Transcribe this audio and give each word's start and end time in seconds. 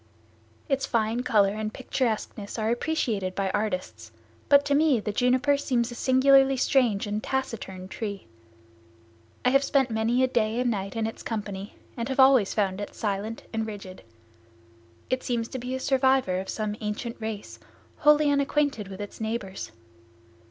Its 0.67 0.83
fine 0.83 1.21
color 1.21 1.53
and 1.53 1.75
picturesqueness 1.75 2.57
are 2.57 2.71
appreciated 2.71 3.35
by 3.35 3.51
artists, 3.51 4.11
but 4.49 4.65
to 4.65 4.73
me 4.73 4.99
the 4.99 5.11
juniper 5.11 5.57
seems 5.57 5.91
a 5.91 5.93
singularly 5.93 6.57
strange 6.57 7.05
and 7.05 7.21
taciturn 7.21 7.87
tree. 7.87 8.25
I 9.45 9.51
have 9.51 9.63
spent 9.63 9.91
many 9.91 10.23
a 10.23 10.27
day 10.27 10.59
and 10.59 10.71
night 10.71 10.95
in 10.95 11.05
its 11.05 11.21
company 11.21 11.75
and 11.95 12.09
always 12.17 12.55
have 12.55 12.55
found 12.65 12.81
it 12.81 12.95
silent 12.95 13.43
and 13.53 13.67
rigid. 13.67 14.01
It 15.11 15.21
seems 15.21 15.47
to 15.49 15.59
be 15.59 15.75
a 15.75 15.79
survivor 15.79 16.39
of 16.39 16.49
some 16.49 16.75
ancient 16.81 17.17
race, 17.19 17.59
wholly 17.97 18.31
unacquainted 18.31 18.87
with 18.87 19.01
its 19.01 19.21
neighbors. 19.21 19.71